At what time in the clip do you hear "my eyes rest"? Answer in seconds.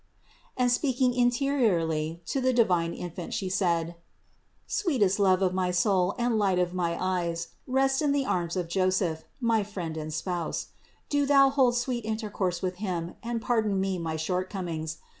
6.73-8.01